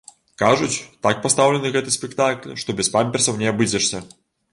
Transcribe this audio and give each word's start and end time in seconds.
Кажуць, 0.41 0.77
так 1.07 1.19
пастаўлены 1.25 1.71
гэты 1.75 1.93
спектакль, 1.97 2.55
што 2.63 2.77
без 2.79 2.89
памперсаў 2.95 3.39
не 3.43 3.51
абыдзешся! 3.53 4.03